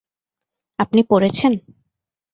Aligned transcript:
আপনি 0.79 1.01
পড়েছেন? 1.09 1.51